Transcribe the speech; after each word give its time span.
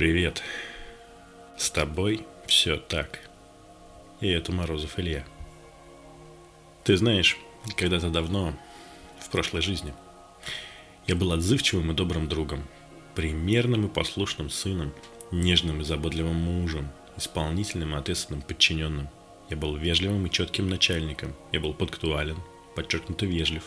Привет. 0.00 0.42
С 1.58 1.70
тобой 1.70 2.24
все 2.46 2.78
так. 2.78 3.20
И 4.22 4.28
это 4.30 4.50
Морозов 4.50 4.98
Илья. 4.98 5.26
Ты 6.84 6.96
знаешь, 6.96 7.36
когда-то 7.76 8.08
давно, 8.08 8.54
в 9.18 9.28
прошлой 9.28 9.60
жизни, 9.60 9.92
я 11.06 11.16
был 11.16 11.32
отзывчивым 11.32 11.90
и 11.90 11.94
добрым 11.94 12.28
другом, 12.28 12.62
примерным 13.14 13.88
и 13.88 13.90
послушным 13.90 14.48
сыном, 14.48 14.94
нежным 15.32 15.82
и 15.82 15.84
заботливым 15.84 16.36
мужем, 16.36 16.88
исполнительным 17.18 17.94
и 17.94 17.98
ответственным 17.98 18.40
подчиненным. 18.40 19.10
Я 19.50 19.58
был 19.58 19.76
вежливым 19.76 20.24
и 20.24 20.30
четким 20.30 20.66
начальником. 20.70 21.34
Я 21.52 21.60
был 21.60 21.74
пунктуален, 21.74 22.38
подчеркнуто 22.74 23.26
вежлив, 23.26 23.64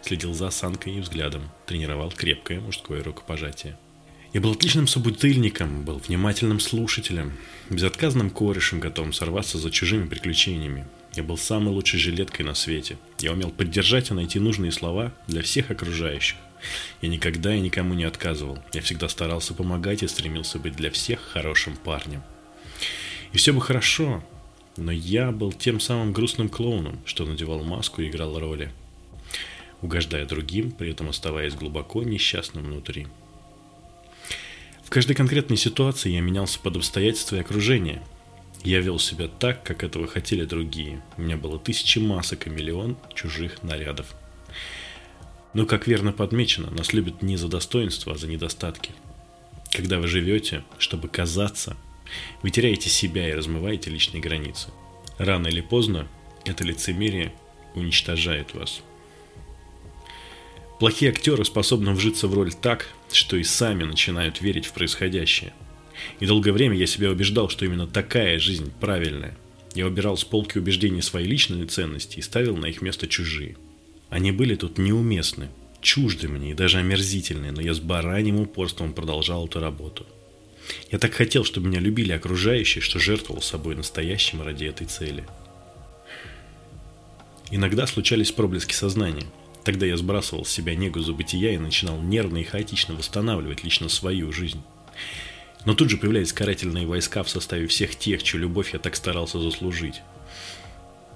следил 0.00 0.32
за 0.32 0.46
осанкой 0.46 0.94
и 0.94 1.00
взглядом, 1.00 1.50
тренировал 1.66 2.10
крепкое 2.10 2.60
мужское 2.60 3.04
рукопожатие– 3.04 3.76
я 4.32 4.40
был 4.40 4.52
отличным 4.52 4.86
собутыльником, 4.86 5.84
был 5.84 5.98
внимательным 5.98 6.60
слушателем, 6.60 7.32
безотказным 7.70 8.30
корешем, 8.30 8.80
готовым 8.80 9.12
сорваться 9.12 9.58
за 9.58 9.70
чужими 9.70 10.06
приключениями. 10.06 10.86
Я 11.14 11.22
был 11.22 11.38
самой 11.38 11.72
лучшей 11.72 11.98
жилеткой 11.98 12.44
на 12.44 12.54
свете. 12.54 12.98
Я 13.20 13.32
умел 13.32 13.50
поддержать 13.50 14.10
и 14.10 14.14
найти 14.14 14.38
нужные 14.38 14.72
слова 14.72 15.14
для 15.26 15.42
всех 15.42 15.70
окружающих. 15.70 16.36
Я 17.00 17.08
никогда 17.08 17.54
и 17.54 17.60
никому 17.60 17.94
не 17.94 18.04
отказывал. 18.04 18.58
Я 18.74 18.82
всегда 18.82 19.08
старался 19.08 19.54
помогать 19.54 20.02
и 20.02 20.08
стремился 20.08 20.58
быть 20.58 20.76
для 20.76 20.90
всех 20.90 21.20
хорошим 21.20 21.76
парнем. 21.76 22.22
И 23.32 23.38
все 23.38 23.52
бы 23.52 23.60
хорошо, 23.60 24.22
но 24.76 24.92
я 24.92 25.32
был 25.32 25.52
тем 25.52 25.80
самым 25.80 26.12
грустным 26.12 26.48
клоуном, 26.48 27.00
что 27.06 27.24
надевал 27.24 27.62
маску 27.62 28.02
и 28.02 28.08
играл 28.08 28.38
роли, 28.38 28.70
угождая 29.80 30.26
другим, 30.26 30.70
при 30.70 30.90
этом 30.90 31.08
оставаясь 31.08 31.54
глубоко 31.54 32.02
несчастным 32.02 32.64
внутри. 32.64 33.06
В 34.86 34.90
каждой 34.90 35.16
конкретной 35.16 35.56
ситуации 35.56 36.12
я 36.12 36.20
менялся 36.20 36.60
под 36.60 36.76
обстоятельства 36.76 37.34
и 37.34 37.40
окружение. 37.40 38.00
Я 38.62 38.78
вел 38.78 39.00
себя 39.00 39.26
так, 39.26 39.64
как 39.64 39.82
этого 39.82 40.06
хотели 40.06 40.44
другие. 40.44 41.02
У 41.16 41.22
меня 41.22 41.36
было 41.36 41.58
тысячи 41.58 41.98
масок 41.98 42.46
и 42.46 42.50
миллион 42.50 42.96
чужих 43.12 43.64
нарядов. 43.64 44.14
Но, 45.54 45.66
как 45.66 45.88
верно 45.88 46.12
подмечено, 46.12 46.70
нас 46.70 46.92
любят 46.92 47.20
не 47.20 47.36
за 47.36 47.48
достоинство, 47.48 48.12
а 48.12 48.16
за 48.16 48.28
недостатки. 48.28 48.92
Когда 49.72 49.98
вы 49.98 50.06
живете, 50.06 50.62
чтобы 50.78 51.08
казаться, 51.08 51.76
вы 52.42 52.50
теряете 52.50 52.88
себя 52.88 53.28
и 53.28 53.34
размываете 53.34 53.90
личные 53.90 54.20
границы. 54.20 54.68
Рано 55.18 55.48
или 55.48 55.62
поздно 55.62 56.06
это 56.44 56.62
лицемерие 56.62 57.32
уничтожает 57.74 58.54
вас. 58.54 58.82
Плохие 60.78 61.10
актеры 61.10 61.44
способны 61.44 61.92
вжиться 61.92 62.28
в 62.28 62.34
роль 62.34 62.52
так, 62.52 62.88
что 63.10 63.36
и 63.36 63.44
сами 63.44 63.84
начинают 63.84 64.42
верить 64.42 64.66
в 64.66 64.72
происходящее. 64.72 65.54
И 66.20 66.26
долгое 66.26 66.52
время 66.52 66.76
я 66.76 66.86
себя 66.86 67.10
убеждал, 67.10 67.48
что 67.48 67.64
именно 67.64 67.86
такая 67.86 68.38
жизнь 68.38 68.70
правильная. 68.78 69.36
Я 69.74 69.86
убирал 69.86 70.18
с 70.18 70.24
полки 70.24 70.58
убеждений 70.58 71.00
свои 71.00 71.24
личные 71.24 71.64
ценности 71.64 72.18
и 72.18 72.22
ставил 72.22 72.56
на 72.56 72.66
их 72.66 72.82
место 72.82 73.06
чужие. 73.06 73.56
Они 74.10 74.32
были 74.32 74.54
тут 74.54 74.76
неуместны, 74.76 75.48
чужды 75.80 76.28
мне 76.28 76.50
и 76.50 76.54
даже 76.54 76.78
омерзительны, 76.78 77.52
но 77.52 77.62
я 77.62 77.72
с 77.72 77.80
бараньим 77.80 78.40
упорством 78.40 78.92
продолжал 78.92 79.46
эту 79.46 79.60
работу. 79.60 80.06
Я 80.92 80.98
так 80.98 81.14
хотел, 81.14 81.44
чтобы 81.44 81.68
меня 81.68 81.80
любили 81.80 82.12
окружающие, 82.12 82.82
что 82.82 82.98
жертвовал 82.98 83.40
собой 83.40 83.76
настоящим 83.76 84.42
ради 84.42 84.66
этой 84.66 84.86
цели. 84.86 85.24
Иногда 87.50 87.86
случались 87.86 88.30
проблески 88.30 88.74
сознания– 88.74 89.24
Тогда 89.66 89.84
я 89.84 89.96
сбрасывал 89.96 90.44
с 90.44 90.50
себя 90.50 90.76
негу 90.76 91.00
забытия 91.00 91.54
и 91.54 91.58
начинал 91.58 92.00
нервно 92.00 92.36
и 92.38 92.44
хаотично 92.44 92.94
восстанавливать 92.94 93.64
лично 93.64 93.88
свою 93.88 94.30
жизнь. 94.30 94.62
Но 95.64 95.74
тут 95.74 95.90
же 95.90 95.96
появлялись 95.96 96.32
карательные 96.32 96.86
войска 96.86 97.24
в 97.24 97.28
составе 97.28 97.66
всех 97.66 97.96
тех, 97.96 98.22
чью 98.22 98.38
любовь 98.38 98.74
я 98.74 98.78
так 98.78 98.94
старался 98.94 99.40
заслужить. 99.40 100.02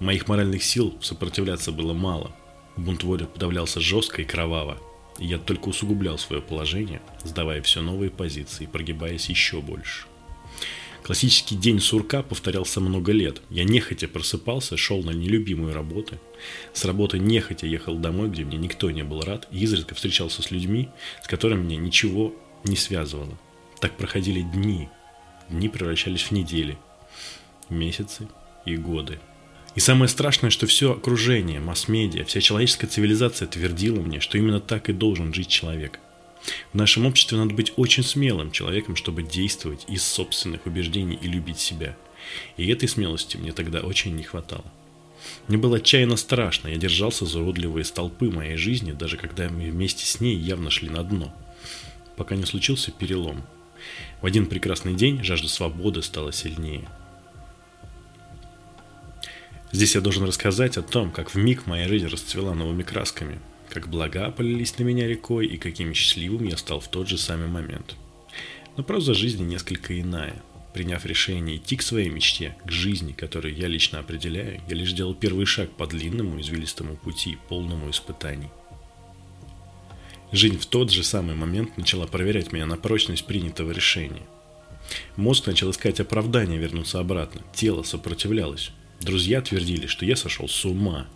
Моих 0.00 0.26
моральных 0.26 0.64
сил 0.64 0.98
сопротивляться 1.00 1.70
было 1.70 1.92
мало. 1.92 2.32
Бунт 2.76 3.04
воли 3.04 3.26
подавлялся 3.26 3.78
жестко 3.78 4.22
и 4.22 4.24
кроваво. 4.24 4.76
И 5.20 5.26
я 5.26 5.38
только 5.38 5.68
усугублял 5.68 6.18
свое 6.18 6.42
положение, 6.42 7.00
сдавая 7.22 7.62
все 7.62 7.80
новые 7.80 8.10
позиции, 8.10 8.66
прогибаясь 8.66 9.28
еще 9.28 9.60
больше. 9.60 10.06
Классический 11.02 11.56
день 11.56 11.80
сурка 11.80 12.22
повторялся 12.22 12.80
много 12.80 13.10
лет. 13.10 13.42
Я 13.50 13.64
нехотя 13.64 14.06
просыпался, 14.06 14.76
шел 14.76 15.02
на 15.02 15.10
нелюбимую 15.10 15.74
работу. 15.74 16.18
С 16.72 16.84
работы 16.84 17.18
нехотя 17.18 17.66
ехал 17.66 17.96
домой, 17.96 18.28
где 18.28 18.44
мне 18.44 18.56
никто 18.56 18.90
не 18.90 19.02
был 19.02 19.20
рад, 19.20 19.48
и 19.50 19.58
изредка 19.58 19.96
встречался 19.96 20.42
с 20.42 20.52
людьми, 20.52 20.88
с 21.24 21.26
которыми 21.26 21.64
меня 21.64 21.76
ничего 21.76 22.32
не 22.62 22.76
связывало. 22.76 23.36
Так 23.80 23.96
проходили 23.96 24.42
дни. 24.42 24.88
Дни 25.50 25.68
превращались 25.68 26.22
в 26.22 26.30
недели, 26.30 26.78
месяцы 27.68 28.28
и 28.64 28.76
годы. 28.76 29.18
И 29.74 29.80
самое 29.80 30.08
страшное, 30.08 30.50
что 30.50 30.66
все 30.66 30.92
окружение, 30.92 31.58
масс-медиа, 31.58 32.24
вся 32.24 32.40
человеческая 32.40 32.86
цивилизация 32.86 33.48
твердила 33.48 34.00
мне, 34.00 34.20
что 34.20 34.38
именно 34.38 34.60
так 34.60 34.88
и 34.88 34.92
должен 34.92 35.34
жить 35.34 35.48
человек– 35.48 35.98
в 36.72 36.76
нашем 36.76 37.06
обществе 37.06 37.38
надо 37.38 37.54
быть 37.54 37.72
очень 37.76 38.02
смелым 38.02 38.50
человеком, 38.50 38.96
чтобы 38.96 39.22
действовать 39.22 39.84
из 39.88 40.02
собственных 40.02 40.66
убеждений 40.66 41.18
и 41.20 41.28
любить 41.28 41.58
себя. 41.58 41.96
И 42.56 42.68
этой 42.68 42.88
смелости 42.88 43.36
мне 43.36 43.52
тогда 43.52 43.80
очень 43.80 44.14
не 44.16 44.22
хватало. 44.22 44.64
Мне 45.46 45.56
было 45.56 45.76
отчаянно 45.76 46.16
страшно, 46.16 46.68
я 46.68 46.76
держался 46.76 47.26
за 47.26 47.40
уродливые 47.40 47.84
столпы 47.84 48.30
моей 48.30 48.56
жизни, 48.56 48.92
даже 48.92 49.16
когда 49.16 49.48
мы 49.48 49.70
вместе 49.70 50.04
с 50.04 50.20
ней 50.20 50.36
явно 50.36 50.70
шли 50.70 50.88
на 50.88 51.04
дно. 51.04 51.32
Пока 52.16 52.34
не 52.34 52.44
случился 52.44 52.90
перелом. 52.90 53.42
В 54.20 54.26
один 54.26 54.46
прекрасный 54.46 54.94
день 54.94 55.22
жажда 55.22 55.48
свободы 55.48 56.02
стала 56.02 56.32
сильнее. 56.32 56.88
Здесь 59.70 59.94
я 59.94 60.00
должен 60.00 60.24
рассказать 60.24 60.76
о 60.76 60.82
том, 60.82 61.10
как 61.10 61.30
в 61.30 61.36
миг 61.36 61.66
моя 61.66 61.88
жизнь 61.88 62.06
расцвела 62.06 62.54
новыми 62.54 62.82
красками– 62.82 63.38
как 63.72 63.88
блага 63.88 64.30
полились 64.30 64.78
на 64.78 64.82
меня 64.82 65.08
рекой 65.08 65.46
и 65.46 65.56
каким 65.56 65.94
счастливым 65.94 66.44
я 66.44 66.58
стал 66.58 66.80
в 66.80 66.88
тот 66.88 67.08
же 67.08 67.16
самый 67.16 67.48
момент. 67.48 67.96
Но 68.76 68.82
проза 68.82 69.14
жизни 69.14 69.44
несколько 69.44 69.98
иная. 69.98 70.42
Приняв 70.74 71.06
решение 71.06 71.56
идти 71.56 71.76
к 71.76 71.82
своей 71.82 72.10
мечте, 72.10 72.54
к 72.66 72.70
жизни, 72.70 73.12
которую 73.12 73.54
я 73.56 73.68
лично 73.68 73.98
определяю, 73.98 74.60
я 74.68 74.74
лишь 74.74 74.92
делал 74.92 75.14
первый 75.14 75.46
шаг 75.46 75.70
по 75.70 75.86
длинному 75.86 76.38
извилистому 76.40 76.96
пути, 76.96 77.38
полному 77.48 77.90
испытаний. 77.90 78.50
Жизнь 80.32 80.58
в 80.58 80.66
тот 80.66 80.90
же 80.90 81.02
самый 81.02 81.34
момент 81.34 81.76
начала 81.78 82.06
проверять 82.06 82.52
меня 82.52 82.66
на 82.66 82.76
прочность 82.76 83.26
принятого 83.26 83.70
решения. 83.70 84.22
Мозг 85.16 85.46
начал 85.46 85.70
искать 85.70 86.00
оправдания 86.00 86.58
вернуться 86.58 87.00
обратно, 87.00 87.40
тело 87.54 87.82
сопротивлялось. 87.82 88.70
Друзья 89.00 89.40
твердили, 89.40 89.86
что 89.86 90.04
я 90.04 90.16
сошел 90.16 90.48
с 90.48 90.64
ума, 90.64 91.06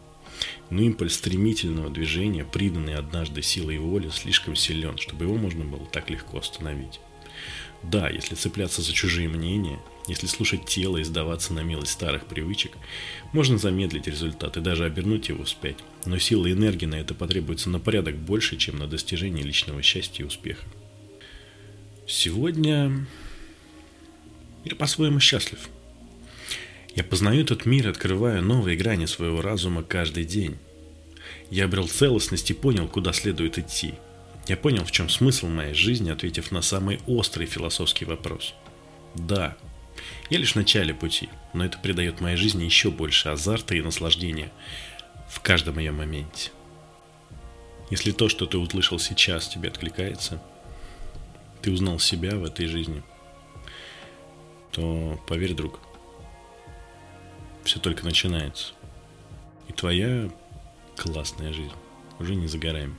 но 0.71 0.83
импульс 0.83 1.15
стремительного 1.15 1.91
движения, 1.91 2.45
приданный 2.45 2.95
однажды 2.95 3.43
силой 3.43 3.79
воли, 3.79 4.09
слишком 4.11 4.57
силен, 4.57 4.99
чтобы 4.99 5.25
его 5.25 5.37
можно 5.37 5.65
было 5.65 5.87
так 5.87 6.11
легко 6.11 6.39
остановить. 6.39 7.01
Да, 7.83 8.09
если 8.09 8.35
цепляться 8.35 8.83
за 8.83 8.93
чужие 8.93 9.29
мнения, 9.29 9.79
если 10.09 10.27
слушать 10.27 10.67
тело 10.67 10.97
и 10.97 11.05
сдаваться 11.05 11.53
на 11.53 11.61
милость 11.61 11.93
старых 11.93 12.27
привычек, 12.27 12.73
можно 13.33 13.59
замедлить 13.59 14.09
результат 14.09 14.57
и 14.57 14.61
даже 14.61 14.85
обернуть 14.85 15.29
его 15.29 15.45
вспять. 15.45 15.79
Но 16.05 16.19
силы 16.19 16.51
и 16.51 16.53
энергии 16.53 16.87
на 16.87 16.97
это 16.97 17.15
потребуется 17.15 17.71
на 17.71 17.79
порядок 17.79 18.17
больше, 18.17 18.57
чем 18.57 18.79
на 18.79 18.87
достижение 18.87 19.45
личного 19.45 19.83
счастья 19.83 20.25
и 20.25 20.27
успеха. 20.27 20.65
Сегодня 22.09 23.07
я 24.65 24.75
по-своему 24.75 25.21
счастлив– 25.21 25.69
я 26.97 27.05
познаю 27.05 27.43
этот 27.43 27.67
мир, 27.67 27.89
открывая 27.89 28.41
новые 28.41 28.77
грани 28.77 29.05
своего 29.05 29.43
разума 29.43 29.83
каждый 29.83 30.25
день. 30.25 30.57
Я 31.51 31.67
обрел 31.67 31.87
целостность 31.87 32.51
и 32.51 32.55
понял, 32.55 32.89
куда 32.89 33.13
следует 33.13 33.59
идти. 33.59 33.95
Я 34.49 34.57
понял, 34.57 34.83
в 34.83 34.91
чем 34.91 35.11
смысл 35.11 35.49
моей 35.49 35.75
жизни, 35.75 36.11
ответив 36.11 36.51
на 36.51 36.63
самый 36.63 37.01
острый 37.07 37.47
философский 37.47 38.07
вопрос. 38.07 38.55
Да, 39.15 39.57
я 40.31 40.39
лишь 40.39 40.53
в 40.53 40.57
начале 40.57 40.95
пути, 40.95 41.29
но 41.53 41.67
это 41.67 41.79
придает 41.79 42.23
моей 42.23 42.37
жизни 42.37 42.65
еще 42.65 42.91
больше 42.91 43.29
азарта 43.29 43.75
и 43.75 43.83
наслаждения 43.83 44.51
в 45.29 45.41
каждом 45.41 45.79
ее 45.79 45.93
моменте. 45.93 46.51
Если 47.91 48.13
то, 48.13 48.31
что 48.31 48.47
ты 48.47 48.57
услышал 48.57 48.99
сейчас, 48.99 49.49
тебе 49.49 49.69
откликается, 49.69 50.43
ты 51.61 51.71
узнал 51.71 51.99
себя 51.99 52.37
в 52.37 52.45
этой 52.45 52.67
жизни, 52.67 53.03
то 54.73 55.21
поверь, 55.27 55.55
друг, 55.55 55.79
все 57.67 57.81
только 57.81 58.05
начинается. 58.05 58.73
И 59.69 59.73
твоя 59.73 60.31
классная 60.97 61.53
жизнь 61.53 61.75
уже 62.19 62.35
не 62.35 62.47
за 62.47 62.59
горами. 62.59 62.95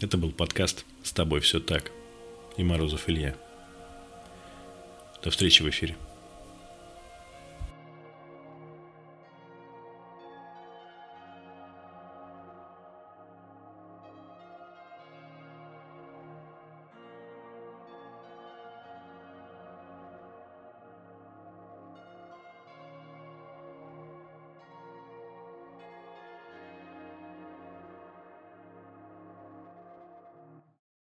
Это 0.00 0.18
был 0.18 0.32
подкаст 0.32 0.84
«С 1.04 1.12
тобой 1.12 1.40
все 1.40 1.60
так» 1.60 1.92
и 2.56 2.64
Морозов 2.64 3.08
Илья. 3.08 3.36
До 5.22 5.30
встречи 5.30 5.62
в 5.62 5.68
эфире. 5.70 5.96